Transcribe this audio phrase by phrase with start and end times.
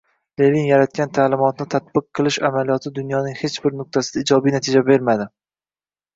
[0.41, 5.31] Lenin yaratgan ta’limotni tatbiq qilish amaliyoti dunyoning hech bir nuqtasida ijobiy natija bermadi.